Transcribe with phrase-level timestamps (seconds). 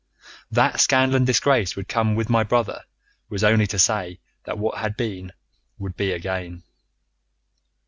[0.49, 2.85] That scandal and disgrace would come with my brother
[3.29, 5.31] was only to say that what had been
[5.77, 6.63] would be again.